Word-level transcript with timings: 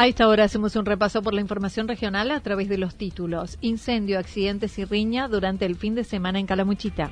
A 0.00 0.06
esta 0.06 0.28
hora 0.28 0.44
hacemos 0.44 0.76
un 0.76 0.86
repaso 0.86 1.20
por 1.20 1.34
la 1.34 1.42
información 1.42 1.86
regional 1.86 2.30
a 2.30 2.40
través 2.40 2.70
de 2.70 2.78
los 2.78 2.94
títulos. 2.94 3.58
Incendio, 3.60 4.18
accidentes 4.18 4.78
y 4.78 4.86
riña 4.86 5.28
durante 5.28 5.66
el 5.66 5.76
fin 5.76 5.94
de 5.94 6.04
semana 6.04 6.38
en 6.38 6.46
Calamuchita. 6.46 7.10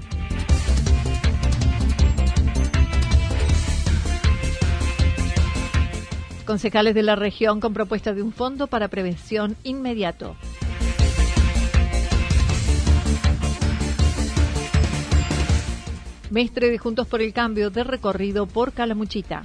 Concejales 6.47 6.95
de 6.95 7.03
la 7.03 7.15
región 7.15 7.61
con 7.61 7.75
propuesta 7.75 8.15
de 8.15 8.23
un 8.23 8.33
fondo 8.33 8.69
para 8.69 8.89
prevención 8.89 9.55
inmediato. 9.65 10.35
Mestre 16.31 16.71
de 16.71 16.79
Juntos 16.79 17.07
por 17.07 17.21
el 17.21 17.35
Cambio 17.35 17.69
de 17.69 17.85
recorrido 17.85 18.47
por 18.47 18.73
Calamuchita. 18.73 19.45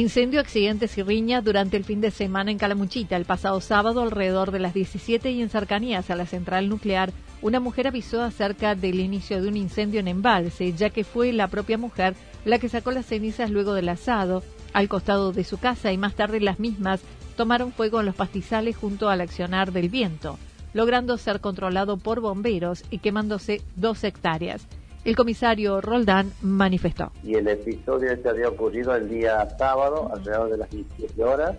Incendio, 0.00 0.40
accidentes 0.40 0.96
y 0.96 1.02
riña 1.02 1.42
durante 1.42 1.76
el 1.76 1.84
fin 1.84 2.00
de 2.00 2.10
semana 2.10 2.50
en 2.50 2.56
Calamuchita. 2.56 3.18
El 3.18 3.26
pasado 3.26 3.60
sábado, 3.60 4.00
alrededor 4.00 4.50
de 4.50 4.58
las 4.58 4.72
17 4.72 5.30
y 5.30 5.42
en 5.42 5.50
cercanías 5.50 6.08
a 6.08 6.16
la 6.16 6.24
central 6.24 6.70
nuclear, 6.70 7.12
una 7.42 7.60
mujer 7.60 7.86
avisó 7.86 8.22
acerca 8.22 8.74
del 8.74 8.98
inicio 8.98 9.42
de 9.42 9.48
un 9.48 9.58
incendio 9.58 10.00
en 10.00 10.08
embalse, 10.08 10.72
ya 10.72 10.88
que 10.88 11.04
fue 11.04 11.34
la 11.34 11.48
propia 11.48 11.76
mujer 11.76 12.14
la 12.46 12.58
que 12.58 12.70
sacó 12.70 12.92
las 12.92 13.04
cenizas 13.04 13.50
luego 13.50 13.74
del 13.74 13.90
asado 13.90 14.42
al 14.72 14.88
costado 14.88 15.32
de 15.32 15.44
su 15.44 15.58
casa 15.58 15.92
y 15.92 15.98
más 15.98 16.14
tarde 16.14 16.40
las 16.40 16.58
mismas 16.58 17.02
tomaron 17.36 17.70
fuego 17.70 18.00
en 18.00 18.06
los 18.06 18.14
pastizales 18.14 18.78
junto 18.78 19.10
al 19.10 19.20
accionar 19.20 19.70
del 19.70 19.90
viento, 19.90 20.38
logrando 20.72 21.18
ser 21.18 21.42
controlado 21.42 21.98
por 21.98 22.20
bomberos 22.20 22.84
y 22.88 23.00
quemándose 23.00 23.60
dos 23.76 24.02
hectáreas. 24.02 24.66
El 25.02 25.16
comisario 25.16 25.80
Roldán 25.80 26.32
manifestó. 26.42 27.10
Y 27.24 27.34
el 27.34 27.48
episodio 27.48 28.12
este 28.12 28.28
había 28.28 28.48
ocurrido 28.48 28.94
el 28.94 29.08
día 29.08 29.48
sábado, 29.58 30.10
alrededor 30.12 30.50
de 30.50 30.58
las 30.58 30.70
17 30.70 31.24
horas, 31.24 31.56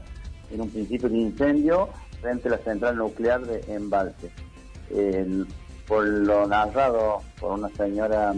en 0.51 0.61
un 0.61 0.69
principio 0.69 1.09
de 1.09 1.17
incendio 1.17 1.89
frente 2.21 2.49
a 2.49 2.51
la 2.51 2.57
central 2.59 2.97
nuclear 2.97 3.41
de 3.41 3.63
Embalse. 3.73 4.31
por 5.87 6.05
lo 6.05 6.47
narrado 6.47 7.21
por 7.39 7.53
una 7.57 7.69
señora 7.69 8.33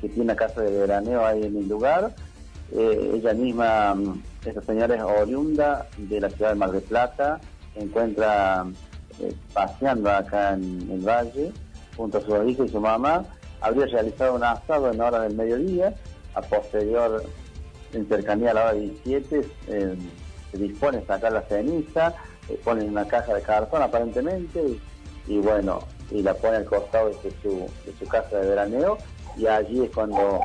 que 0.00 0.08
tiene 0.08 0.36
casa 0.36 0.62
de 0.62 0.78
veraneo 0.78 1.26
ahí 1.26 1.42
en 1.42 1.56
el 1.56 1.68
lugar, 1.68 2.14
eh, 2.72 3.12
ella 3.14 3.34
misma, 3.34 3.96
esta 4.44 4.62
señora 4.62 4.94
es 4.94 5.02
oriunda 5.02 5.86
de 5.96 6.20
la 6.20 6.30
ciudad 6.30 6.50
de 6.50 6.54
Mar 6.54 6.70
del 6.70 6.82
Plata, 6.82 7.40
se 7.74 7.82
encuentra 7.82 8.64
eh, 9.20 9.34
paseando 9.52 10.10
acá 10.10 10.54
en 10.54 10.88
el 10.90 11.00
valle 11.00 11.52
junto 11.96 12.18
a 12.18 12.20
su 12.20 12.48
hija 12.48 12.64
y 12.64 12.68
su 12.68 12.80
mamá 12.80 13.24
habría 13.60 13.86
realizado 13.86 14.34
un 14.34 14.44
asado 14.44 14.90
en 14.90 14.98
la 14.98 15.06
hora 15.06 15.20
del 15.20 15.34
mediodía, 15.34 15.94
a 16.34 16.42
posterior, 16.42 17.24
a 17.94 18.34
la 18.34 18.50
hora 18.50 18.72
17, 18.72 19.40
eh, 19.68 19.96
se 20.52 20.58
dispone 20.58 20.98
a 20.98 21.06
sacar 21.06 21.32
la 21.32 21.42
ceniza, 21.42 22.14
eh, 22.48 22.60
pone 22.62 22.82
en 22.82 22.90
una 22.90 23.06
caja 23.06 23.34
de 23.34 23.42
cartón 23.42 23.82
aparentemente, 23.82 24.62
y, 25.26 25.38
bueno, 25.38 25.80
y 26.10 26.22
la 26.22 26.34
pone 26.34 26.58
al 26.58 26.64
costado 26.64 27.08
de 27.08 27.32
su, 27.42 27.68
de 27.84 27.94
su 27.98 28.06
casa 28.06 28.38
de 28.38 28.48
veraneo, 28.48 28.98
y 29.36 29.46
allí 29.46 29.84
es 29.84 29.90
cuando 29.90 30.40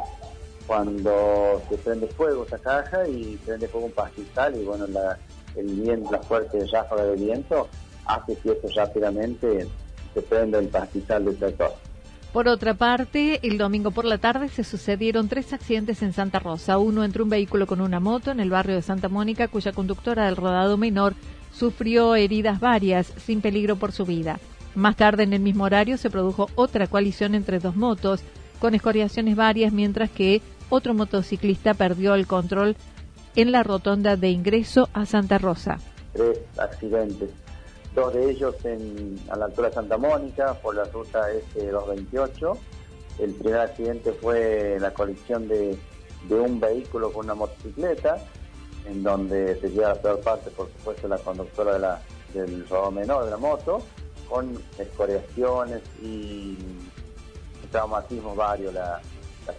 cuando 0.67 1.61
se 1.67 1.77
prende 1.79 2.07
fuego 2.07 2.45
esa 2.45 2.57
caja 2.57 3.07
y 3.07 3.37
prende 3.45 3.67
fuego 3.67 3.87
un 3.87 3.91
pastizal 3.91 4.55
y 4.55 4.63
bueno 4.63 4.87
la, 4.87 5.17
el 5.55 5.65
viento, 5.65 6.11
la 6.11 6.19
fuerte 6.19 6.65
ráfaga 6.71 7.03
de 7.03 7.15
viento 7.15 7.67
hace 8.05 8.35
que 8.37 8.51
esto 8.51 8.69
rápidamente 8.75 9.67
se 10.13 10.21
prenda 10.21 10.59
el 10.59 10.67
pastizal 10.67 11.25
del 11.25 11.39
sector. 11.39 11.73
Por 12.33 12.47
otra 12.47 12.75
parte, 12.75 13.41
el 13.43 13.57
domingo 13.57 13.91
por 13.91 14.05
la 14.05 14.17
tarde 14.17 14.47
se 14.47 14.63
sucedieron 14.63 15.27
tres 15.27 15.51
accidentes 15.51 16.01
en 16.01 16.13
Santa 16.13 16.39
Rosa. 16.39 16.77
Uno 16.77 17.03
entre 17.03 17.23
un 17.23 17.29
vehículo 17.29 17.67
con 17.67 17.81
una 17.81 17.99
moto 17.99 18.31
en 18.31 18.39
el 18.39 18.49
barrio 18.49 18.75
de 18.75 18.81
Santa 18.81 19.09
Mónica, 19.09 19.49
cuya 19.49 19.73
conductora 19.73 20.25
del 20.25 20.37
rodado 20.37 20.77
menor 20.77 21.13
sufrió 21.53 22.15
heridas 22.15 22.61
varias, 22.61 23.13
sin 23.17 23.41
peligro 23.41 23.75
por 23.75 23.91
su 23.91 24.05
vida. 24.05 24.39
Más 24.75 24.95
tarde, 24.95 25.23
en 25.23 25.33
el 25.33 25.41
mismo 25.41 25.65
horario, 25.65 25.97
se 25.97 26.09
produjo 26.09 26.49
otra 26.55 26.87
colisión 26.87 27.35
entre 27.35 27.59
dos 27.59 27.75
motos, 27.75 28.21
con 28.59 28.75
escoriaciones 28.75 29.35
varias, 29.35 29.73
mientras 29.73 30.09
que 30.09 30.41
otro 30.69 30.93
motociclista 30.93 31.73
perdió 31.73 32.15
el 32.15 32.27
control 32.27 32.77
en 33.35 33.51
la 33.51 33.63
rotonda 33.63 34.15
de 34.15 34.29
ingreso 34.29 34.87
a 34.93 35.05
Santa 35.05 35.37
Rosa. 35.37 35.79
Tres 36.13 36.39
accidentes 36.57 37.29
dos 37.93 38.13
de 38.13 38.31
ellos 38.31 38.55
en, 38.63 39.19
a 39.29 39.35
la 39.35 39.45
altura 39.45 39.69
de 39.69 39.75
Santa 39.75 39.97
Mónica 39.97 40.53
por 40.55 40.75
la 40.75 40.85
ruta 40.85 41.27
S228. 41.55 42.57
El 43.19 43.33
primer 43.33 43.59
accidente 43.59 44.13
fue 44.13 44.77
la 44.79 44.93
colisión 44.93 45.47
de, 45.47 45.77
un 46.29 46.59
vehículo 46.59 47.11
con 47.11 47.25
una 47.25 47.35
motocicleta, 47.35 48.17
en 48.85 49.03
donde 49.03 49.59
se 49.59 49.69
lleva 49.69 49.89
la 49.89 50.01
peor 50.01 50.19
parte, 50.21 50.49
por 50.51 50.67
supuesto, 50.71 51.07
la 51.07 51.17
conductora 51.17 51.73
de 51.73 51.79
la, 51.79 52.01
del 52.33 52.67
robo 52.69 52.91
menor 52.91 53.25
de 53.25 53.31
la 53.31 53.37
moto, 53.37 53.81
con 54.29 54.57
escoriaciones 54.77 55.81
y 56.01 56.57
traumatismos 57.71 58.35
varios. 58.35 58.73
La, 58.73 59.01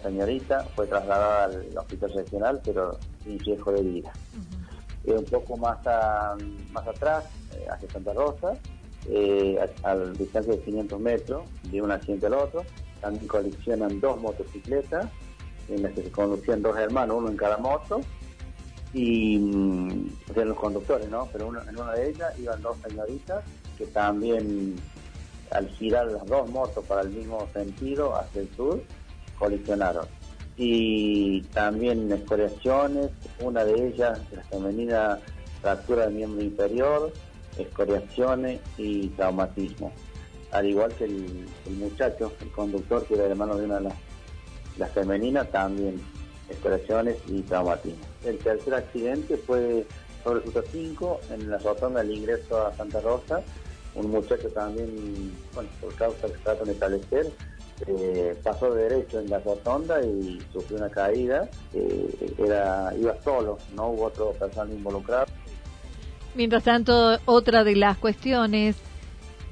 señorita 0.01 0.63
fue 0.75 0.87
trasladada 0.87 1.43
al 1.43 1.77
hospital 1.77 2.13
regional, 2.13 2.61
pero 2.63 2.97
sin 3.23 3.37
riesgo 3.39 3.71
de 3.73 3.81
vida. 3.83 4.13
Un 5.05 5.25
poco 5.25 5.57
más, 5.57 5.79
más 6.71 6.87
atrás, 6.87 7.25
eh, 7.53 7.65
hacia 7.69 7.89
Santa 7.89 8.13
Rosa, 8.13 8.53
eh, 9.09 9.59
a, 9.83 9.95
distancia 9.95 10.53
de 10.53 10.59
500 10.61 10.99
metros 10.99 11.43
de 11.69 11.81
un 11.81 11.91
accidente 11.91 12.27
al 12.27 12.35
otro. 12.35 12.63
También 13.01 13.27
colisionan 13.27 13.99
dos 13.99 14.19
motocicletas 14.21 15.09
en 15.67 15.83
las 15.83 15.91
que 15.93 16.03
se 16.03 16.11
conducían 16.11 16.61
dos 16.61 16.77
hermanos, 16.77 17.17
uno 17.17 17.29
en 17.29 17.37
cada 17.37 17.57
moto, 17.57 18.01
y 18.93 19.37
mm, 19.37 20.09
o 20.35 20.45
los 20.45 20.57
conductores, 20.57 21.09
¿no? 21.09 21.27
Pero 21.31 21.51
en 21.67 21.77
una 21.77 21.93
de 21.93 22.09
ellas 22.09 22.39
iban 22.39 22.61
dos 22.61 22.77
señoritas 22.87 23.43
que 23.77 23.85
también 23.87 24.75
al 25.51 25.67
girar 25.69 26.07
las 26.07 26.25
dos 26.25 26.49
motos 26.49 26.83
para 26.85 27.01
el 27.01 27.09
mismo 27.09 27.47
sentido 27.53 28.15
hacia 28.15 28.41
el 28.41 28.55
sur, 28.55 28.81
colisionaron. 29.37 30.05
Y 30.55 31.41
también 31.53 32.11
escoriaciones, 32.11 33.09
una 33.39 33.65
de 33.65 33.87
ellas, 33.87 34.19
la 34.31 34.43
femenina 34.43 35.19
fractura 35.61 36.05
del 36.05 36.15
miembro 36.15 36.43
inferior, 36.43 37.11
escoriaciones 37.57 38.59
y 38.77 39.07
traumatismo. 39.09 39.91
Al 40.51 40.67
igual 40.67 40.93
que 40.93 41.05
el, 41.05 41.47
muchacho, 41.79 42.31
el 42.41 42.51
conductor, 42.51 43.05
que 43.05 43.15
era 43.15 43.25
hermano 43.25 43.57
de 43.57 43.65
una 43.65 43.79
de 43.79 43.89
las, 44.77 44.91
femeninas, 44.91 45.49
también 45.51 45.99
escoriaciones 46.49 47.17
y 47.27 47.41
traumatismo. 47.41 48.05
El 48.23 48.37
tercer 48.37 48.75
accidente 48.75 49.37
fue 49.37 49.85
sobre 50.23 50.41
Ruta 50.41 50.61
5, 50.71 51.19
en 51.31 51.49
la 51.49 51.57
rotonda 51.57 52.01
del 52.01 52.17
ingreso 52.17 52.67
a 52.67 52.75
Santa 52.75 53.01
Rosa, 53.01 53.41
un 53.95 54.09
muchacho 54.09 54.49
también, 54.49 55.31
bueno, 55.53 55.69
por 55.81 55.93
causa 55.95 56.27
que 56.27 56.37
tratan 56.43 56.65
de 56.65 56.73
establecer, 56.73 57.31
eh, 57.87 58.35
pasó 58.43 58.73
de 58.73 58.83
derecho 58.83 59.19
en 59.19 59.29
la 59.29 59.39
rotonda 59.39 60.01
y 60.03 60.39
sufrió 60.51 60.77
una 60.77 60.89
caída. 60.89 61.49
Eh, 61.73 62.33
era, 62.37 62.93
iba 62.99 63.15
solo, 63.21 63.57
no 63.75 63.89
hubo 63.89 64.05
otro 64.05 64.31
persona 64.33 64.71
involucrado. 64.71 65.25
Mientras 66.35 66.63
tanto, 66.63 67.19
otra 67.25 67.63
de 67.63 67.75
las 67.75 67.97
cuestiones 67.97 68.75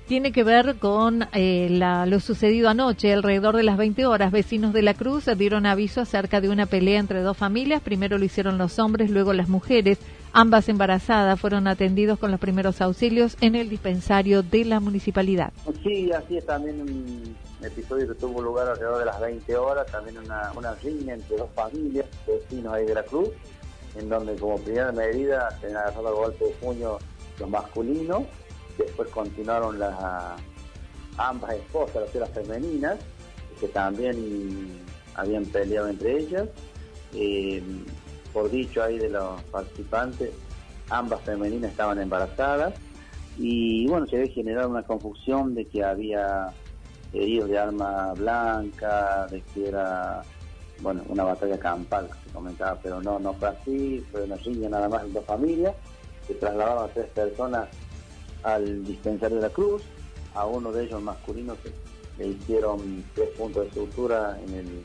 tiene 0.07 0.33
que 0.33 0.43
ver 0.43 0.75
con 0.75 1.25
eh, 1.33 1.69
lo 1.69 2.19
sucedido 2.19 2.69
anoche, 2.69 3.13
alrededor 3.13 3.55
de 3.55 3.63
las 3.63 3.77
20 3.77 4.05
horas. 4.05 4.31
Vecinos 4.31 4.73
de 4.73 4.81
la 4.81 4.93
Cruz 4.93 5.25
dieron 5.37 5.65
aviso 5.65 6.01
acerca 6.01 6.41
de 6.41 6.49
una 6.49 6.65
pelea 6.65 6.99
entre 6.99 7.21
dos 7.21 7.37
familias. 7.37 7.81
Primero 7.81 8.17
lo 8.17 8.25
hicieron 8.25 8.57
los 8.57 8.77
hombres, 8.77 9.09
luego 9.09 9.31
las 9.31 9.47
mujeres. 9.47 9.99
Ambas 10.33 10.67
embarazadas 10.67 11.39
fueron 11.39 11.65
atendidos 11.67 12.19
con 12.19 12.29
los 12.29 12.41
primeros 12.41 12.81
auxilios 12.81 13.37
en 13.39 13.55
el 13.55 13.69
dispensario 13.69 14.43
de 14.43 14.65
la 14.65 14.79
municipalidad. 14.79 15.53
Sí, 15.83 16.11
así 16.11 16.37
es 16.37 16.45
también 16.45 16.83
episodio 17.63 18.07
que 18.07 18.15
tuvo 18.15 18.41
lugar 18.41 18.67
alrededor 18.67 18.99
de 18.99 19.05
las 19.05 19.19
20 19.19 19.55
horas, 19.55 19.85
también 19.91 20.17
una, 20.17 20.51
una 20.55 20.73
riña 20.75 21.13
entre 21.13 21.37
dos 21.37 21.49
familias, 21.53 22.05
vecinos 22.25 22.73
ahí 22.73 22.85
de 22.85 22.95
la 22.95 23.03
Cruz, 23.03 23.29
en 23.95 24.09
donde 24.09 24.35
como 24.35 24.57
primera 24.57 24.91
medida 24.91 25.49
se 25.59 25.67
han 25.67 25.77
agarrado 25.77 26.07
a 26.07 26.11
golpe 26.11 26.45
de 26.45 26.51
puño 26.51 26.97
los 27.39 27.49
masculinos, 27.49 28.23
después 28.77 29.09
continuaron 29.09 29.79
las 29.79 29.95
ambas 31.17 31.53
esposas, 31.53 32.13
las 32.13 32.29
femeninas, 32.29 32.97
que 33.59 33.67
también 33.67 34.81
habían 35.15 35.45
peleado 35.45 35.89
entre 35.89 36.19
ellas. 36.19 36.47
Eh, 37.13 37.61
por 38.33 38.49
dicho 38.49 38.81
ahí 38.81 38.97
de 38.97 39.09
los 39.09 39.41
participantes, 39.43 40.31
ambas 40.89 41.21
femeninas 41.21 41.71
estaban 41.71 41.99
embarazadas 41.99 42.73
y 43.37 43.87
bueno, 43.87 44.07
se 44.07 44.17
había 44.17 44.31
generado 44.31 44.69
una 44.69 44.83
confusión 44.83 45.53
de 45.55 45.65
que 45.65 45.83
había 45.83 46.53
heridos 47.13 47.49
de 47.49 47.59
arma 47.59 48.13
blanca, 48.13 49.27
de 49.29 49.41
que 49.41 49.67
era 49.67 50.21
bueno 50.81 51.03
una 51.09 51.23
batalla 51.23 51.59
campal, 51.59 52.09
que 52.23 52.31
comentaba, 52.31 52.79
pero 52.81 53.01
no, 53.01 53.19
no 53.19 53.33
fue 53.33 53.49
así, 53.49 54.05
fue 54.11 54.23
una 54.23 54.35
riña 54.37 54.69
nada 54.69 54.89
más 54.89 55.03
de 55.03 55.11
dos 55.11 55.25
familias, 55.25 55.75
se 56.27 56.33
trasladaron 56.35 56.85
a 56.85 56.93
tres 56.93 57.07
personas 57.09 57.69
al 58.43 58.83
dispensario 58.85 59.37
de 59.37 59.43
la 59.43 59.49
Cruz, 59.49 59.83
a 60.33 60.45
uno 60.45 60.71
de 60.71 60.85
ellos 60.85 61.01
masculino 61.01 61.55
que 61.61 61.71
le 62.17 62.29
hicieron 62.29 63.03
tres 63.13 63.29
puntos 63.37 63.65
de 63.65 63.73
sutura 63.73 64.39
en 64.47 64.53
el, 64.53 64.83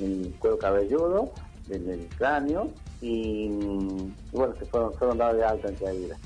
en 0.00 0.32
cuero 0.32 0.58
cabelludo 0.58 1.32
del, 1.66 1.88
el 1.88 2.08
cráneo 2.16 2.70
y, 3.00 3.48
bueno, 4.32 4.54
se 4.58 4.64
fueron, 4.66 4.94
fueron 4.94 5.18
dados 5.18 5.36
de 5.36 5.44
alta 5.44 5.68
en 5.68 5.74
caída. 5.76 6.18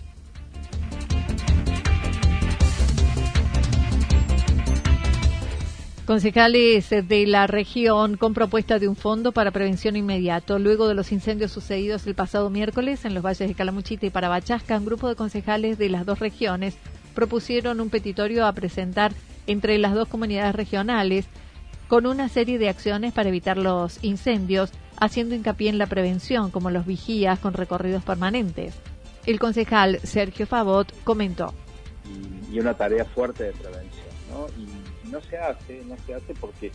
Concejales 6.11 6.91
de 6.91 7.25
la 7.29 7.47
región 7.47 8.17
con 8.17 8.35
propuesta 8.35 8.81
de 8.81 8.89
un 8.89 8.97
fondo 8.97 9.31
para 9.31 9.53
prevención 9.53 9.95
inmediato. 9.95 10.59
Luego 10.59 10.89
de 10.89 10.97
los 10.97 11.13
incendios 11.13 11.53
sucedidos 11.53 12.05
el 12.05 12.17
pasado 12.17 12.51
miércoles 12.51 13.05
en 13.05 13.15
los 13.15 13.23
valles 13.25 13.47
de 13.47 13.55
Calamuchita 13.55 14.07
y 14.07 14.11
Parabachasca, 14.11 14.77
un 14.77 14.87
grupo 14.87 15.09
de 15.09 15.15
concejales 15.15 15.79
de 15.79 15.89
las 15.89 16.05
dos 16.05 16.19
regiones 16.19 16.77
propusieron 17.15 17.81
un 17.81 17.91
petitorio 17.91 18.45
a 18.45 18.53
presentar 18.53 19.13
entre 19.47 19.79
las 19.79 19.95
dos 19.95 20.09
comunidades 20.09 20.53
regionales 20.53 21.27
con 21.87 22.07
una 22.07 22.29
serie 22.29 22.59
de 22.59 22.69
acciones 22.69 23.13
para 23.13 23.29
evitar 23.29 23.57
los 23.57 24.03
incendios 24.03 24.73
haciendo 24.99 25.37
hincapié 25.37 25.69
en 25.69 25.79
la 25.79 25.87
prevención, 25.87 26.51
como 26.51 26.71
los 26.71 26.87
vigías 26.87 27.39
con 27.39 27.55
recorridos 27.55 28.03
permanentes. 28.03 28.75
El 29.27 29.39
concejal 29.39 30.01
Sergio 30.03 30.49
Favot 30.49 30.93
comentó. 31.05 31.55
Y 32.53 32.59
una 32.59 32.75
tarea 32.75 33.05
fuerte 33.05 33.45
de 33.45 33.53
prevención, 33.53 34.09
¿no? 34.33 34.47
No 35.11 35.21
se 35.23 35.39
hace, 35.39 35.83
no 35.85 35.97
se 36.07 36.15
hace 36.15 36.35
porque 36.35 36.73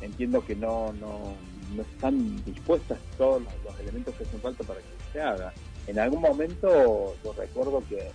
entiendo 0.00 0.44
que 0.44 0.54
no, 0.54 0.92
no, 0.94 1.34
no 1.74 1.82
están 1.82 2.42
dispuestas 2.44 2.98
todos 3.16 3.42
los, 3.42 3.80
elementos 3.80 4.14
que 4.14 4.24
hacen 4.24 4.40
falta 4.40 4.64
para 4.64 4.80
que 4.80 4.86
se 5.12 5.20
haga. 5.20 5.52
En 5.86 5.98
algún 5.98 6.22
momento 6.22 7.14
yo 7.22 7.32
recuerdo 7.36 7.82
que 7.88 7.96
eh, 7.96 8.10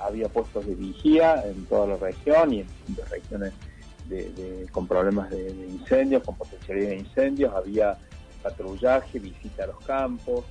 había 0.00 0.28
puestos 0.28 0.66
de 0.66 0.74
vigía 0.74 1.42
en 1.44 1.66
toda 1.66 1.86
la 1.86 1.96
región 1.96 2.54
y 2.54 2.60
en 2.60 2.68
regiones 3.10 3.52
de, 4.08 4.66
con 4.70 4.86
problemas 4.86 5.30
de, 5.30 5.50
incendios, 5.68 6.22
con 6.22 6.36
potencialidad 6.36 6.90
de 6.90 6.96
incendios, 6.96 7.54
había 7.54 7.98
patrullaje, 8.42 9.18
visita 9.18 9.64
a 9.64 9.66
los 9.66 9.84
campos, 9.84 10.44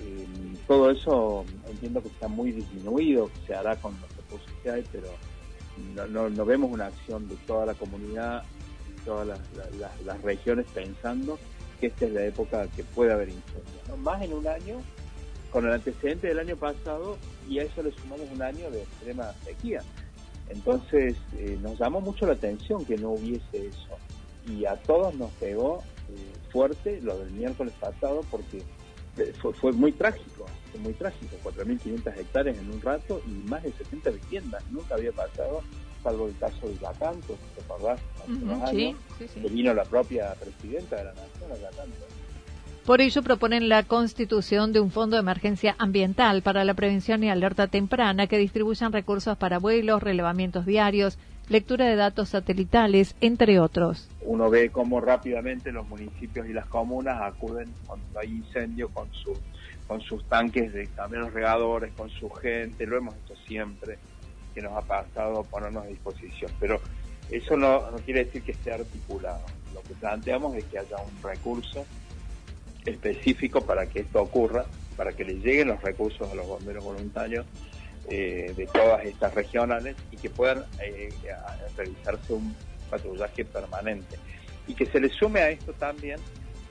eh, 0.00 0.26
todo 0.66 0.90
eso 0.90 1.44
entiendo 1.68 2.02
que 2.02 2.08
está 2.08 2.28
muy 2.28 2.52
disminuido, 2.52 3.30
se 3.46 3.54
hará 3.54 3.76
con 3.76 3.98
los 4.00 4.16
recursos 4.16 4.52
que 4.62 4.70
hay, 4.70 4.84
pero 4.92 5.08
no, 6.08 6.28
no, 6.28 6.44
vemos 6.44 6.70
una 6.70 6.86
acción 6.86 7.28
de 7.28 7.36
toda 7.46 7.66
la 7.66 7.74
comunidad, 7.74 8.44
todas 9.04 9.26
las, 9.26 10.22
regiones 10.22 10.66
pensando 10.74 11.38
que 11.80 11.88
esta 11.88 12.06
es 12.06 12.12
la 12.12 12.24
época 12.24 12.66
que 12.76 12.84
puede 12.84 13.12
haber 13.12 13.28
incendios. 13.28 13.98
Más 13.98 14.22
en 14.22 14.32
un 14.32 14.46
año, 14.46 14.80
con 15.50 15.66
el 15.66 15.72
antecedente 15.72 16.28
del 16.28 16.38
año 16.38 16.56
pasado, 16.56 17.18
y 17.48 17.58
a 17.58 17.64
eso 17.64 17.82
le 17.82 17.92
sumamos 17.92 18.28
un 18.32 18.42
año 18.42 18.70
de 18.70 18.82
extrema 18.82 19.32
sequía. 19.44 19.82
Entonces 20.48 21.16
eh, 21.36 21.58
nos 21.60 21.78
llamó 21.78 22.00
mucho 22.00 22.26
la 22.26 22.34
atención 22.34 22.84
que 22.84 22.96
no 22.96 23.10
hubiese 23.10 23.66
eso. 23.66 23.96
Y 24.46 24.64
a 24.64 24.76
todos 24.76 25.14
nos 25.14 25.30
pegó 25.32 25.82
fuerte 26.52 27.00
lo 27.00 27.18
del 27.18 27.30
miércoles 27.30 27.72
pasado 27.80 28.20
porque 28.30 28.62
eh, 29.16 29.32
fue, 29.60 29.72
muy 29.72 29.92
trágico, 29.92 30.46
fue 30.72 30.80
muy 30.80 30.92
trágico, 30.94 31.36
4.500 31.44 32.18
hectáreas 32.18 32.58
en 32.58 32.70
un 32.70 32.80
rato 32.80 33.22
y 33.26 33.48
más 33.48 33.62
de 33.62 33.72
70 33.72 34.10
viviendas, 34.10 34.64
nunca 34.70 34.94
había 34.94 35.12
pasado, 35.12 35.62
salvo 36.02 36.26
el 36.26 36.36
caso 36.38 36.66
de 36.66 36.74
Yacanto, 36.78 37.36
¿te 37.54 37.62
acordás? 37.62 38.00
Hace 38.62 38.96
que 39.16 39.48
vino 39.48 39.72
la 39.74 39.84
propia 39.84 40.34
presidenta 40.34 40.96
de 40.96 41.04
la 41.04 41.12
nación 41.12 41.52
a 41.52 41.56
Yacanto. 41.56 42.06
Por 42.86 43.00
ello 43.00 43.22
proponen 43.22 43.68
la 43.68 43.84
constitución 43.84 44.72
de 44.72 44.80
un 44.80 44.90
fondo 44.90 45.14
de 45.14 45.20
emergencia 45.20 45.76
ambiental 45.78 46.42
para 46.42 46.64
la 46.64 46.74
prevención 46.74 47.22
y 47.22 47.30
alerta 47.30 47.68
temprana 47.68 48.26
que 48.26 48.38
distribuyan 48.38 48.92
recursos 48.92 49.38
para 49.38 49.60
vuelos, 49.60 50.02
relevamientos 50.02 50.66
diarios, 50.66 51.16
lectura 51.48 51.86
de 51.86 51.94
datos 51.94 52.30
satelitales, 52.30 53.14
entre 53.20 53.60
otros. 53.60 54.08
Uno 54.22 54.50
ve 54.50 54.70
cómo 54.70 55.00
rápidamente 55.00 55.70
los 55.70 55.88
municipios 55.88 56.48
y 56.48 56.52
las 56.52 56.66
comunas 56.66 57.22
acuden 57.22 57.68
cuando 57.86 58.18
hay 58.18 58.30
incendio 58.30 58.88
con, 58.88 59.08
con 59.92 60.00
sus 60.00 60.26
tanques 60.26 60.72
de 60.72 60.86
camiones 60.86 61.34
regadores, 61.34 61.92
con 61.92 62.08
su 62.08 62.30
gente, 62.30 62.86
lo 62.86 62.96
hemos 62.96 63.14
hecho 63.14 63.36
siempre, 63.46 63.98
que 64.54 64.62
nos 64.62 64.72
ha 64.72 64.80
pasado 64.80 65.44
ponernos 65.44 65.84
a 65.84 65.86
disposición. 65.86 66.50
Pero 66.58 66.80
eso 67.30 67.58
no, 67.58 67.90
no 67.90 67.98
quiere 67.98 68.24
decir 68.24 68.40
que 68.42 68.52
esté 68.52 68.72
articulado. 68.72 69.44
Lo 69.74 69.82
que 69.82 69.92
planteamos 69.92 70.56
es 70.56 70.64
que 70.64 70.78
haya 70.78 70.96
un 70.96 71.22
recurso 71.22 71.84
específico 72.86 73.60
para 73.60 73.84
que 73.84 74.00
esto 74.00 74.22
ocurra, 74.22 74.64
para 74.96 75.12
que 75.12 75.26
le 75.26 75.34
lleguen 75.34 75.68
los 75.68 75.82
recursos 75.82 76.26
a 76.30 76.34
los 76.34 76.46
bomberos 76.46 76.82
voluntarios 76.82 77.44
eh, 78.08 78.54
de 78.56 78.66
todas 78.68 79.04
estas 79.04 79.34
regionales 79.34 79.94
y 80.10 80.16
que 80.16 80.30
puedan 80.30 80.64
eh, 80.80 81.10
realizarse 81.76 82.32
un 82.32 82.56
patrullaje 82.88 83.44
permanente. 83.44 84.16
Y 84.66 84.72
que 84.72 84.86
se 84.86 84.98
le 84.98 85.10
sume 85.10 85.40
a 85.40 85.50
esto 85.50 85.74
también 85.74 86.18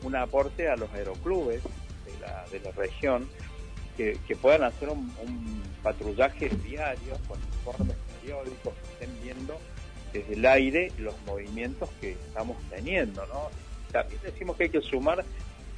un 0.02 0.16
aporte 0.16 0.68
a 0.70 0.76
los 0.76 0.92
aeroclubes 0.94 1.62
de 2.06 2.20
la, 2.20 2.46
de 2.52 2.60
la 2.60 2.72
región 2.72 3.28
que, 3.98 4.36
puedan 4.36 4.64
hacer 4.64 4.90
un, 4.90 5.62
patrullaje 5.84 6.50
diario 6.50 7.18
con 7.28 7.40
informes 7.40 7.98
periódicos 8.20 8.74
que 8.76 8.94
estén 8.94 9.24
viendo 9.24 9.58
desde 10.14 10.34
el 10.34 10.46
aire 10.46 10.92
los 11.00 11.16
movimientos 11.26 11.90
que 12.00 12.12
estamos 12.12 12.58
teniendo. 12.70 13.26
¿no? 13.26 13.50
También 13.92 14.22
decimos 14.24 14.58
que 14.58 14.66
hay 14.66 14.70
que 14.70 14.82
sumar 14.82 15.26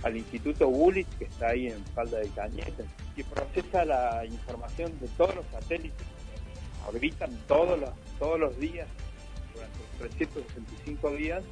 al 0.03 0.18
Instituto 0.18 0.68
Bullich, 0.70 1.08
que 1.18 1.25
está 1.25 1.50
ahí 1.50 1.68
en 1.68 1.84
Falda 1.96 2.20
de 2.20 2.27
Cañete, 2.30 2.84
y 3.15 3.24
procesa 3.24 3.86
la 3.86 4.25
información 4.25 4.92
de 5.00 5.08
todos 5.10 5.36
los 5.36 5.46
satélites 5.48 5.98
que 5.98 6.89
orbitan 6.89 7.32
todos 7.48 7.80
los, 7.80 7.92
todos 8.20 8.38
los 8.38 8.60
días, 8.60 8.88
durante 9.53 9.80
365 10.00 11.12
días, 11.12 11.44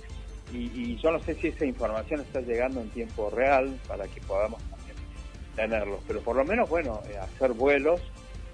y, 0.53 0.98
yo 0.98 1.12
no 1.12 1.20
sé 1.20 1.36
si 1.36 1.48
esa 1.48 1.65
información 1.65 2.22
está 2.22 2.41
llegando 2.41 2.81
en 2.81 2.89
tiempo 2.89 3.29
real 3.29 3.77
para 3.88 4.08
que 4.08 4.22
podamos 4.22 4.62
también 4.63 4.96
tenerlos, 5.55 6.00
pero 6.08 6.22
por 6.22 6.36
lo 6.36 6.46
menos, 6.46 6.70
bueno, 6.70 7.01
eh, 7.10 7.17
hacer 7.17 7.53
vuelos 7.53 8.01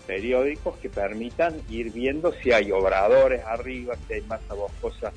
periódicos 0.05 0.77
que 0.77 0.89
permitan 0.89 1.61
ir 1.69 1.91
viendo 1.91 2.33
si 2.41 2.51
hay 2.51 2.71
obradores 2.71 3.43
arriba, 3.45 3.95
si 4.07 4.13
hay 4.13 4.21
masa 4.21 4.53
boscosa 4.53 5.11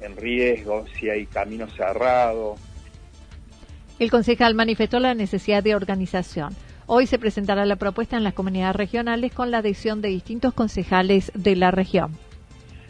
en 0.00 0.16
riesgo, 0.16 0.84
si 0.98 1.10
hay 1.10 1.26
caminos 1.26 1.74
cerrados. 1.74 2.60
El 3.98 4.10
concejal 4.10 4.54
manifestó 4.54 5.00
la 5.00 5.14
necesidad 5.14 5.62
de 5.62 5.74
organización. 5.74 6.54
Hoy 6.86 7.06
se 7.06 7.18
presentará 7.18 7.66
la 7.66 7.76
propuesta 7.76 8.16
en 8.16 8.22
las 8.22 8.34
comunidades 8.34 8.76
regionales 8.76 9.32
con 9.32 9.50
la 9.50 9.58
adhesión 9.58 10.00
de 10.00 10.08
distintos 10.08 10.54
concejales 10.54 11.32
de 11.34 11.56
la 11.56 11.72
región. 11.72 12.16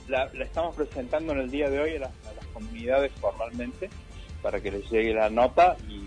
La, 0.09 0.25
estamos 0.39 0.77
presentando 0.77 1.33
en 1.33 1.39
el 1.41 1.51
día 1.51 1.71
de 1.71 1.81
hoy 1.81 1.97
a 1.97 2.01
las, 2.01 2.11
comunidades 2.57 3.13
formalmente 3.21 3.91
para 4.43 4.61
que 4.61 4.71
les 4.71 4.91
llegue 4.91 5.13
la 5.15 5.31
nota 5.31 5.77
y, 5.89 6.05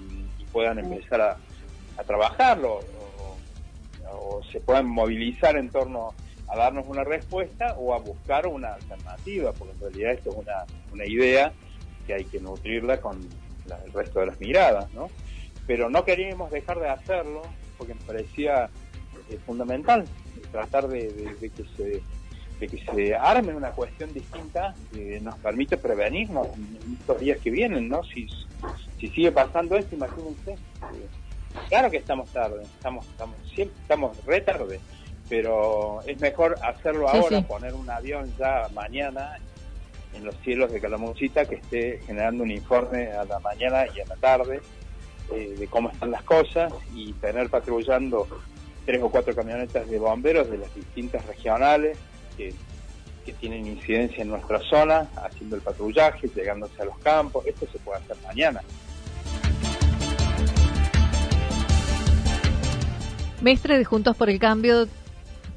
puedan 0.51 0.79
empezar 0.79 1.21
a, 1.21 1.37
a 1.95 2.03
trabajarlo 2.03 2.79
o 4.11 4.41
se 4.51 4.59
puedan 4.59 4.87
movilizar 4.87 5.55
en 5.57 5.69
torno 5.69 6.15
a 6.47 6.57
darnos 6.57 6.87
una 6.87 7.03
respuesta 7.03 7.75
o 7.77 7.93
a 7.93 7.99
buscar 7.99 8.47
una 8.47 8.73
alternativa, 8.73 9.53
porque 9.53 9.73
en 9.73 9.79
realidad 9.79 10.11
esto 10.13 10.31
es 10.31 10.35
una, 10.37 10.65
una 10.91 11.05
idea 11.05 11.53
que 12.07 12.15
hay 12.15 12.25
que 12.25 12.39
nutrirla 12.39 12.99
con 12.99 13.19
el 13.85 13.93
resto 13.93 14.21
de 14.21 14.25
las 14.25 14.39
miradas, 14.39 14.91
¿no? 14.93 15.09
Pero 15.67 15.89
no 15.89 16.03
queríamos 16.03 16.49
dejar 16.49 16.79
de 16.79 16.89
hacerlo 16.89 17.43
porque 17.77 17.93
me 17.93 18.01
parecía 18.01 18.69
eh, 19.29 19.37
fundamental 19.45 20.05
tratar 20.51 20.87
de, 20.87 21.35
que 21.39 21.63
se 21.77 22.01
de 22.59 22.67
que 22.67 22.83
se 22.83 23.15
arme 23.15 23.53
una 23.53 23.71
cuestión 23.71 24.13
distinta 24.13 24.75
que 24.91 25.19
nos 25.21 25.35
permite 25.39 25.77
prevenirnos 25.77 26.47
en 26.55 26.97
estos 26.99 27.19
días 27.19 27.39
que 27.39 27.49
vienen, 27.49 27.87
¿no? 27.87 28.03
Si, 28.03 28.27
si 28.99 29.07
sigue 29.07 29.31
pasando 29.31 29.77
esto, 29.77 29.95
imagínense. 29.95 30.51
Eh, 30.51 31.07
Claro 31.67 31.91
que 31.91 31.97
estamos 31.97 32.29
tarde, 32.31 32.63
estamos, 32.63 33.05
estamos, 33.07 33.35
siempre 33.53 33.75
estamos 33.81 34.25
re 34.25 34.41
tarde, 34.41 34.79
pero 35.27 36.01
es 36.05 36.19
mejor 36.19 36.55
hacerlo 36.63 37.09
ahora, 37.09 37.41
poner 37.41 37.73
un 37.73 37.89
avión 37.89 38.31
ya 38.37 38.67
mañana 38.73 39.37
en 40.13 40.23
los 40.23 40.35
cielos 40.37 40.71
de 40.71 40.79
Calamuchita 40.79 41.45
que 41.45 41.55
esté 41.55 42.01
generando 42.05 42.43
un 42.43 42.51
informe 42.51 43.11
a 43.11 43.23
la 43.25 43.39
mañana 43.39 43.85
y 43.95 43.99
a 43.99 44.05
la 44.05 44.15
tarde 44.15 44.61
eh, 45.31 45.55
de 45.57 45.67
cómo 45.67 45.89
están 45.89 46.11
las 46.11 46.23
cosas 46.23 46.73
y 46.95 47.13
tener 47.13 47.49
patrullando 47.49 48.27
tres 48.85 49.01
o 49.03 49.09
cuatro 49.09 49.35
camionetas 49.35 49.87
de 49.87 49.99
bomberos 49.99 50.49
de 50.49 50.57
las 50.57 50.73
distintas 50.73 51.25
regionales 51.27 51.97
que, 52.39 52.53
tienen 53.39 53.67
incidencia 53.67 54.23
en 54.23 54.29
nuestra 54.29 54.59
zona, 54.59 55.07
haciendo 55.23 55.55
el 55.55 55.61
patrullaje, 55.61 56.27
llegándose 56.35 56.81
a 56.81 56.85
los 56.85 56.97
campos. 56.97 57.45
Esto 57.45 57.67
se 57.71 57.77
puede 57.77 57.99
hacer 57.99 58.17
mañana. 58.25 58.59
Mestre 63.39 63.77
de 63.77 63.85
Juntos 63.85 64.17
por 64.17 64.31
el 64.31 64.39
Cambio 64.39 64.87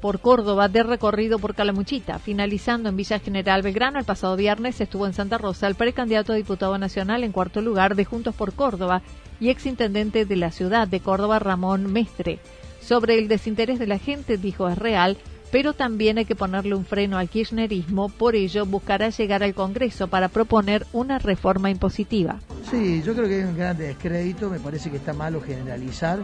por 0.01 0.19
Córdoba 0.19 0.67
de 0.67 0.83
recorrido 0.83 1.39
por 1.39 1.55
Calamuchita, 1.55 2.19
finalizando 2.19 2.89
en 2.89 2.97
Villa 2.97 3.19
General 3.19 3.61
Belgrano 3.63 3.97
el 3.97 4.05
pasado 4.05 4.35
viernes 4.35 4.79
estuvo 4.79 5.07
en 5.07 5.13
Santa 5.13 5.37
Rosa 5.37 5.65
el 5.65 5.75
precandidato 5.75 6.33
a 6.33 6.35
diputado 6.35 6.77
nacional 6.77 7.23
en 7.23 7.31
cuarto 7.31 7.61
lugar 7.61 7.95
de 7.95 8.05
Juntos 8.05 8.35
por 8.35 8.53
Córdoba 8.53 9.01
y 9.39 9.49
exintendente 9.49 10.25
de 10.25 10.35
la 10.35 10.51
ciudad 10.51 10.87
de 10.87 10.99
Córdoba 10.99 11.39
Ramón 11.39 11.91
Mestre. 11.91 12.39
Sobre 12.81 13.17
el 13.17 13.29
desinterés 13.29 13.79
de 13.79 13.87
la 13.87 13.97
gente 13.97 14.37
dijo 14.37 14.67
es 14.67 14.77
real, 14.77 15.17
pero 15.53 15.73
también 15.73 16.17
hay 16.17 16.25
que 16.25 16.35
ponerle 16.35 16.73
un 16.73 16.83
freno 16.83 17.19
al 17.19 17.29
kirchnerismo, 17.29 18.09
por 18.09 18.33
ello 18.33 18.65
buscará 18.65 19.09
llegar 19.09 19.43
al 19.43 19.53
Congreso 19.53 20.07
para 20.07 20.27
proponer 20.27 20.87
una 20.93 21.19
reforma 21.19 21.69
impositiva. 21.69 22.39
Sí, 22.71 23.03
yo 23.05 23.13
creo 23.13 23.27
que 23.27 23.35
hay 23.35 23.43
un 23.43 23.55
gran 23.55 23.77
descrédito, 23.77 24.49
me 24.49 24.59
parece 24.59 24.89
que 24.89 24.97
está 24.97 25.13
malo 25.13 25.41
generalizar. 25.41 26.23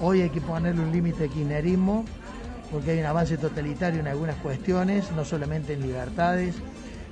Hoy 0.00 0.22
hay 0.22 0.30
que 0.30 0.40
ponerle 0.40 0.80
un 0.80 0.90
límite 0.90 1.24
de 1.24 1.28
kirchnerismo 1.28 2.06
porque 2.70 2.92
hay 2.92 3.00
un 3.00 3.04
avance 3.04 3.36
totalitario 3.36 4.00
en 4.00 4.08
algunas 4.08 4.36
cuestiones, 4.36 5.12
no 5.12 5.26
solamente 5.26 5.74
en 5.74 5.82
libertades, 5.82 6.54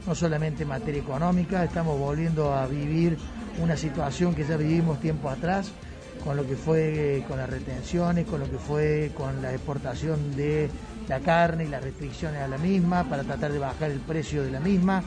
no 0.07 0.15
solamente 0.15 0.63
en 0.63 0.71
materia 0.71 1.03
económica, 1.03 1.63
estamos 1.63 1.99
volviendo 1.99 2.55
a 2.55 2.67
vivir 2.69 3.19
una 3.63 3.77
situación 3.77 4.35
que 4.35 4.47
ya 4.47 4.57
vivimos 4.57 4.99
tiempo 4.99 5.29
atrás, 5.29 5.73
con 6.25 6.39
lo 6.39 6.47
que 6.47 6.57
fue 6.57 7.23
con 7.29 7.37
las 7.37 7.51
retenciones, 7.51 8.27
con 8.27 8.41
lo 8.41 8.51
que 8.51 8.57
fue 8.57 9.11
con 9.15 9.43
la 9.43 9.53
exportación 9.53 10.35
de 10.37 10.71
la 11.09 11.21
carne 11.21 11.65
y 11.65 11.69
las 11.69 11.83
restricciones 11.83 12.41
a 12.41 12.49
la 12.49 12.59
misma 12.59 13.05
para 13.05 13.23
tratar 13.23 13.53
de 13.53 13.59
bajar 13.59 13.91
el 13.91 14.01
precio 14.01 14.43
de 14.43 14.51
la 14.51 14.61
misma. 14.61 15.03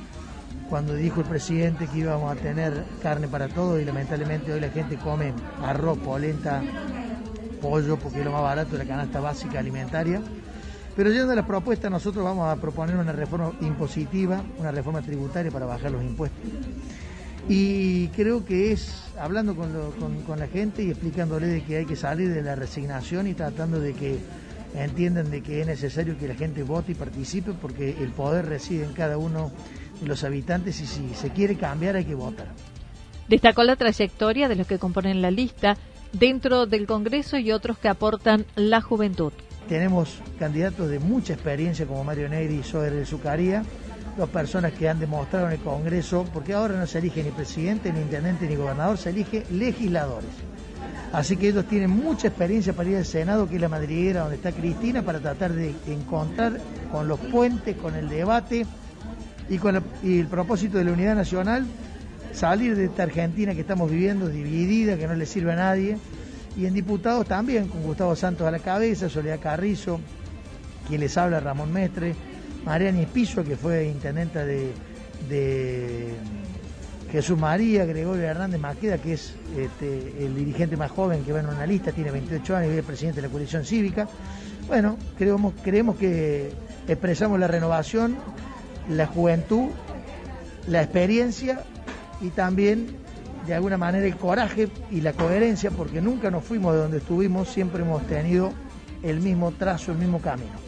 Cuando 0.69 0.93
dijo 0.95 1.21
el 1.21 1.27
presidente 1.27 1.87
que 1.87 1.99
íbamos 1.99 2.35
a 2.35 2.39
tener 2.39 2.85
carne 3.01 3.27
para 3.27 3.47
todos 3.47 3.81
y 3.81 3.85
lamentablemente 3.85 4.53
hoy 4.53 4.59
la 4.59 4.69
gente 4.69 4.97
come 4.97 5.33
arroz, 5.61 5.97
polenta, 5.99 6.61
pollo 7.61 7.97
porque 7.97 8.19
es 8.19 8.25
lo 8.25 8.31
más 8.31 8.41
barato 8.41 8.71
de 8.71 8.79
la 8.79 8.85
canasta 8.85 9.19
básica 9.19 9.59
alimentaria. 9.59 10.21
Pero 10.95 11.11
yendo 11.11 11.31
a 11.31 11.35
la 11.35 11.45
propuesta, 11.45 11.89
nosotros 11.89 12.23
vamos 12.23 12.47
a 12.47 12.55
proponer 12.61 12.95
una 12.95 13.11
reforma 13.11 13.51
impositiva, 13.61 14.43
una 14.59 14.71
reforma 14.71 15.01
tributaria 15.01 15.51
para 15.51 15.65
bajar 15.65 15.91
los 15.91 16.03
impuestos. 16.03 16.39
Y 17.49 18.07
creo 18.09 18.45
que 18.45 18.71
es 18.71 19.03
hablando 19.19 19.55
con, 19.55 19.71
con, 20.25 20.39
la 20.39 20.47
gente 20.47 20.83
y 20.83 20.91
explicándole 20.91 21.47
de 21.47 21.63
que 21.63 21.77
hay 21.77 21.85
que 21.85 21.95
salir 21.95 22.33
de 22.33 22.41
la 22.41 22.55
resignación 22.55 23.27
y 23.27 23.33
tratando 23.33 23.79
de 23.79 23.93
que 23.93 24.19
entiendan 24.75 25.29
de 25.29 25.41
que 25.41 25.61
es 25.61 25.67
necesario 25.67 26.17
que 26.17 26.27
la 26.27 26.35
gente 26.35 26.63
vote 26.63 26.93
y 26.93 26.95
participe 26.95 27.53
porque 27.53 27.95
el 27.99 28.11
poder 28.11 28.47
reside 28.47 28.85
en 28.85 28.93
cada 28.93 29.17
uno 29.17 29.51
de 30.01 30.07
los 30.07 30.23
habitantes 30.23 30.79
y 30.81 30.87
si 30.87 31.13
se 31.13 31.29
quiere 31.29 31.55
cambiar 31.55 31.95
hay 31.95 32.05
que 32.05 32.15
votar. 32.15 32.47
Destacó 33.27 33.63
la 33.63 33.75
trayectoria 33.75 34.47
de 34.47 34.55
los 34.55 34.67
que 34.67 34.79
componen 34.79 35.21
la 35.21 35.31
lista 35.31 35.77
dentro 36.11 36.65
del 36.65 36.85
Congreso 36.85 37.37
y 37.37 37.51
otros 37.51 37.77
que 37.77 37.87
aportan 37.87 38.45
la 38.55 38.81
juventud. 38.81 39.33
Tenemos 39.67 40.19
candidatos 40.37 40.89
de 40.89 40.99
mucha 40.99 41.33
experiencia 41.33 41.85
como 41.85 42.03
Mario 42.03 42.27
Negri 42.29 42.55
y 42.55 42.63
Soder 42.63 42.93
de 42.93 43.05
Zucaría, 43.05 43.63
dos 44.17 44.29
personas 44.29 44.73
que 44.73 44.89
han 44.89 44.99
demostrado 44.99 45.47
en 45.47 45.53
el 45.53 45.59
Congreso, 45.59 46.25
porque 46.33 46.53
ahora 46.53 46.77
no 46.77 46.85
se 46.85 46.99
elige 46.99 47.23
ni 47.23 47.31
presidente, 47.31 47.91
ni 47.93 48.01
intendente, 48.01 48.47
ni 48.47 48.55
gobernador, 48.55 48.97
se 48.97 49.09
elige 49.09 49.45
legisladores. 49.51 50.29
Así 51.13 51.37
que 51.37 51.49
ellos 51.49 51.65
tienen 51.65 51.91
mucha 51.91 52.27
experiencia 52.27 52.73
para 52.73 52.89
ir 52.89 52.97
al 52.97 53.05
Senado, 53.05 53.47
que 53.47 53.55
es 53.55 53.61
la 53.61 53.69
madriguera 53.69 54.21
donde 54.21 54.35
está 54.35 54.51
Cristina, 54.51 55.03
para 55.03 55.19
tratar 55.19 55.53
de 55.53 55.73
encontrar 55.87 56.59
con 56.91 57.07
los 57.07 57.19
puentes, 57.19 57.77
con 57.77 57.95
el 57.95 58.09
debate 58.09 58.65
y 59.47 59.57
con 59.59 59.81
el 60.03 60.27
propósito 60.27 60.77
de 60.77 60.85
la 60.85 60.91
unidad 60.91 61.15
nacional 61.15 61.65
salir 62.33 62.75
de 62.75 62.85
esta 62.85 63.03
Argentina 63.03 63.53
que 63.53 63.61
estamos 63.61 63.89
viviendo, 63.89 64.27
dividida, 64.27 64.97
que 64.97 65.07
no 65.07 65.13
le 65.13 65.25
sirve 65.25 65.53
a 65.53 65.55
nadie. 65.55 65.97
Y 66.57 66.65
en 66.65 66.73
diputados 66.73 67.27
también, 67.27 67.67
con 67.67 67.83
Gustavo 67.83 68.15
Santos 68.15 68.47
a 68.47 68.51
la 68.51 68.59
cabeza, 68.59 69.09
Soledad 69.09 69.39
Carrizo, 69.39 69.99
quien 70.87 71.01
les 71.01 71.17
habla, 71.17 71.39
Ramón 71.39 71.71
Mestre, 71.71 72.15
Mariana 72.65 73.01
Espiso, 73.01 73.43
que 73.43 73.55
fue 73.55 73.85
intendenta 73.85 74.43
de, 74.45 74.73
Jesús 77.13 77.37
María, 77.37 77.85
Gregorio 77.85 78.23
Hernández 78.23 78.59
Maqueda, 78.59 78.97
que 78.97 79.13
es 79.13 79.35
este, 79.55 80.25
el 80.25 80.33
dirigente 80.35 80.75
más 80.75 80.89
joven 80.89 81.23
que 81.23 81.31
va 81.31 81.41
en 81.41 81.45
una 81.45 81.63
lista, 81.63 81.91
tiene 81.91 82.09
28 82.09 82.55
años 82.55 82.73
y 82.73 82.79
es 82.79 82.83
presidente 82.83 83.21
de 83.21 83.27
la 83.27 83.31
coalición 83.31 83.63
cívica. 83.63 84.07
Bueno, 84.67 84.97
creemos, 85.15 85.53
creemos 85.63 85.95
que 85.95 86.51
expresamos 86.87 87.39
la 87.39 87.47
renovación, 87.47 88.17
la 88.89 89.05
juventud, 89.05 89.69
la 90.67 90.81
experiencia 90.81 91.61
y 92.19 92.29
también 92.29 92.97
de 93.45 93.53
alguna 93.53 93.77
manera 93.77 94.07
el 94.07 94.15
coraje 94.15 94.69
y 94.89 95.01
la 95.01 95.13
coherencia, 95.13 95.69
porque 95.69 96.01
nunca 96.01 96.31
nos 96.31 96.43
fuimos 96.43 96.73
de 96.73 96.79
donde 96.79 96.97
estuvimos, 96.97 97.47
siempre 97.47 97.83
hemos 97.83 98.01
tenido 98.07 98.51
el 99.03 99.19
mismo 99.19 99.51
trazo, 99.51 99.91
el 99.91 99.99
mismo 99.99 100.19
camino. 100.19 100.63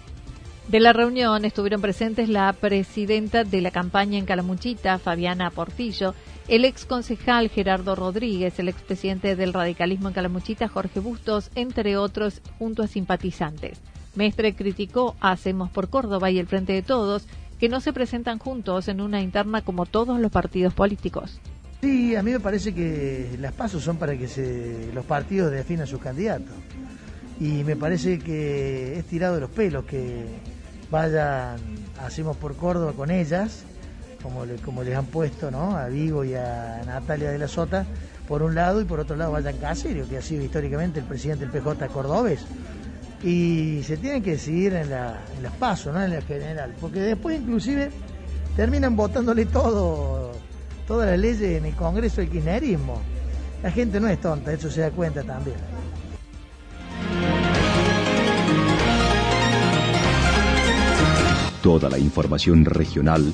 De 0.67 0.79
la 0.79 0.93
reunión 0.93 1.45
estuvieron 1.45 1.81
presentes 1.81 2.27
la 2.27 2.51
presidenta 2.53 3.43
de 3.43 3.61
la 3.61 3.71
campaña 3.71 4.17
en 4.17 4.25
Calamuchita, 4.25 4.97
Fabiana 4.97 5.51
Portillo, 5.51 6.13
el 6.47 6.65
ex 6.65 6.85
concejal 6.85 7.49
Gerardo 7.49 7.95
Rodríguez, 7.95 8.59
el 8.59 8.69
expresidente 8.69 9.35
del 9.35 9.53
radicalismo 9.53 10.09
en 10.09 10.13
Calamuchita, 10.13 10.67
Jorge 10.67 10.99
Bustos, 10.99 11.49
entre 11.55 11.97
otros, 11.97 12.41
junto 12.59 12.83
a 12.83 12.87
simpatizantes. 12.87 13.79
Mestre 14.15 14.55
criticó 14.55 15.15
a 15.19 15.31
Hacemos 15.31 15.69
por 15.69 15.89
Córdoba 15.89 16.29
y 16.29 16.39
el 16.39 16.47
Frente 16.47 16.73
de 16.73 16.81
Todos 16.81 17.27
que 17.59 17.69
no 17.69 17.81
se 17.81 17.93
presentan 17.93 18.37
juntos 18.37 18.87
en 18.87 19.01
una 19.01 19.21
interna 19.21 19.61
como 19.61 19.85
todos 19.85 20.19
los 20.19 20.31
partidos 20.31 20.73
políticos. 20.73 21.39
Sí, 21.81 22.15
a 22.15 22.23
mí 22.23 22.31
me 22.31 22.39
parece 22.39 22.73
que 22.73 23.37
las 23.39 23.53
pasos 23.53 23.83
son 23.83 23.97
para 23.97 24.17
que 24.17 24.89
los 24.93 25.05
partidos 25.05 25.51
definan 25.51 25.87
sus 25.87 25.99
candidatos. 25.99 26.55
Y 27.39 27.63
me 27.63 27.75
parece 27.75 28.19
que 28.19 28.97
es 28.97 29.05
tirado 29.05 29.35
de 29.35 29.41
los 29.41 29.49
pelos 29.49 29.85
que 29.85 30.25
vayan, 30.89 31.57
hacemos 32.01 32.37
por 32.37 32.55
Córdoba 32.55 32.93
con 32.93 33.11
ellas, 33.11 33.65
como, 34.29 34.83
les 34.83 34.95
han 34.95 35.05
puesto 35.05 35.47
a 35.47 35.87
Vigo 35.87 36.23
y 36.23 36.35
a 36.35 36.81
Natalia 36.85 37.31
de 37.31 37.37
la 37.37 37.47
Sota, 37.47 37.85
por 38.27 38.41
un 38.41 38.55
lado, 38.55 38.81
y 38.81 38.85
por 38.85 38.99
otro 38.99 39.15
lado 39.15 39.31
vayan 39.31 39.57
Caserio, 39.57 40.07
que 40.09 40.17
ha 40.17 40.21
sido 40.21 40.43
históricamente 40.43 40.99
el 40.99 41.05
presidente 41.05 41.45
del 41.45 41.51
PJ 41.51 41.87
cordobés 41.87 42.45
y 43.23 43.81
se 43.83 43.97
tienen 43.97 44.21
que 44.21 44.31
decidir 44.31 44.73
en, 44.73 44.89
la, 44.89 45.19
las 45.41 45.53
pasos, 45.53 45.93
no 45.93 46.03
en 46.03 46.11
la 46.11 46.21
general, 46.21 46.75
porque 46.79 46.99
después 46.99 47.39
inclusive 47.39 47.89
terminan 48.55 48.95
votándole 48.95 49.45
todo, 49.45 50.31
todas 50.87 51.09
las 51.09 51.19
leyes 51.19 51.57
en 51.57 51.65
el 51.65 51.75
Congreso 51.75 52.21
del 52.21 52.29
kirchnerismo. 52.29 53.01
La 53.63 53.71
gente 53.71 53.99
no 53.99 54.07
es 54.07 54.21
tonta, 54.21 54.53
eso 54.53 54.69
se 54.69 54.81
da 54.81 54.91
cuenta 54.91 55.23
también. 55.23 55.57
Toda 61.63 61.89
la 61.89 61.97
información 61.97 62.63
regional 62.63 63.33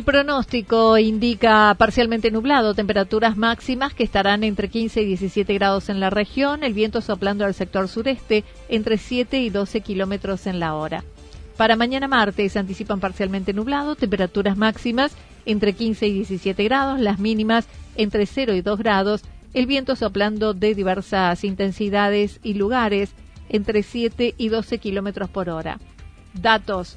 El 0.00 0.04
pronóstico 0.04 0.96
indica 0.96 1.74
parcialmente 1.76 2.30
nublado, 2.30 2.72
temperaturas 2.72 3.36
máximas 3.36 3.92
que 3.92 4.02
estarán 4.02 4.44
entre 4.44 4.70
15 4.70 5.02
y 5.02 5.04
17 5.04 5.52
grados 5.52 5.90
en 5.90 6.00
la 6.00 6.08
región, 6.08 6.64
el 6.64 6.72
viento 6.72 7.02
soplando 7.02 7.44
al 7.44 7.52
sector 7.52 7.86
sureste 7.86 8.44
entre 8.70 8.96
7 8.96 9.42
y 9.42 9.50
12 9.50 9.82
kilómetros 9.82 10.46
en 10.46 10.58
la 10.58 10.74
hora. 10.74 11.04
Para 11.58 11.76
mañana 11.76 12.08
martes 12.08 12.56
anticipan 12.56 12.98
parcialmente 12.98 13.52
nublado, 13.52 13.94
temperaturas 13.94 14.56
máximas 14.56 15.12
entre 15.44 15.74
15 15.74 16.06
y 16.06 16.12
17 16.14 16.64
grados, 16.64 16.98
las 16.98 17.18
mínimas 17.18 17.68
entre 17.94 18.24
0 18.24 18.54
y 18.54 18.62
2 18.62 18.78
grados, 18.78 19.20
el 19.52 19.66
viento 19.66 19.96
soplando 19.96 20.54
de 20.54 20.74
diversas 20.74 21.44
intensidades 21.44 22.40
y 22.42 22.54
lugares 22.54 23.10
entre 23.50 23.82
7 23.82 24.34
y 24.38 24.48
12 24.48 24.78
kilómetros 24.78 25.28
por 25.28 25.50
hora. 25.50 25.78
Datos 26.32 26.96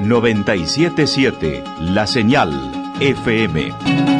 977 0.00 1.64
La 1.80 2.06
Señal 2.06 2.50
FM. 3.00 4.15